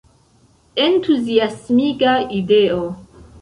Entuziasmiga 0.85 2.13
ideo…. 2.39 2.81